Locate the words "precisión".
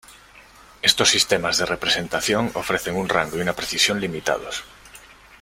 3.53-4.01